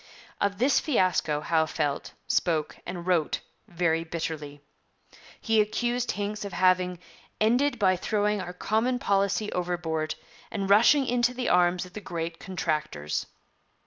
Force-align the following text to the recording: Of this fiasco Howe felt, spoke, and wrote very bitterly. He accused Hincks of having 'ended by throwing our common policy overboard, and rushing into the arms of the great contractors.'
Of 0.41 0.57
this 0.57 0.79
fiasco 0.79 1.41
Howe 1.41 1.67
felt, 1.67 2.13
spoke, 2.27 2.77
and 2.87 3.05
wrote 3.05 3.39
very 3.67 4.03
bitterly. 4.03 4.59
He 5.39 5.61
accused 5.61 6.13
Hincks 6.13 6.43
of 6.43 6.53
having 6.53 6.97
'ended 7.39 7.77
by 7.77 7.97
throwing 7.97 8.41
our 8.41 8.51
common 8.53 8.97
policy 8.97 9.51
overboard, 9.51 10.15
and 10.49 10.71
rushing 10.71 11.05
into 11.05 11.35
the 11.35 11.49
arms 11.49 11.85
of 11.85 11.93
the 11.93 12.01
great 12.01 12.39
contractors.' 12.39 13.27